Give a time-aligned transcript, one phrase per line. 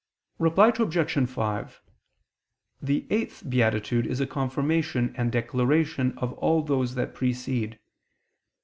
[0.39, 1.29] Reply Obj.
[1.29, 1.81] 5:
[2.81, 7.77] The eighth beatitude is a confirmation and declaration of all those that precede.